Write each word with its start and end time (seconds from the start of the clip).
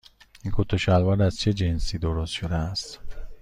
این 0.43 0.53
کت 0.57 0.73
و 0.73 0.77
شلوار 0.77 1.21
از 1.23 1.37
چه 1.39 1.53
جنسی 1.53 1.97
درست 1.97 2.31
شده 2.33 2.55
است؟ 2.55 2.99